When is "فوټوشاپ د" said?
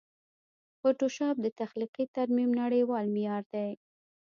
0.79-1.47